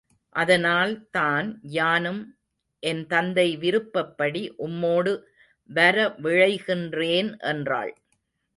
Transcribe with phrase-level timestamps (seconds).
[0.35, 2.21] அதனால் தான் யானும்
[2.83, 5.13] என் தந்தை விருப்பப்படி உம்மோடு
[5.69, 7.93] வர விழைகின்றேன் என்றாள்.